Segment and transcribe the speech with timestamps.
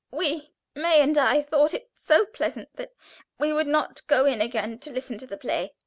[0.09, 2.91] "We May and I thought it so pleasant that
[3.37, 5.75] we would not go in again to listen to the play."